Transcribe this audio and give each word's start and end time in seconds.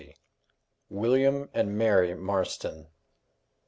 WILLIAM 0.89 1.51
AND 1.53 1.77
MARY 1.77 2.15
MARSTON. 2.15 2.87